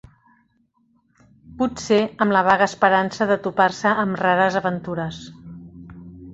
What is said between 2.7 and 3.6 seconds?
esperança de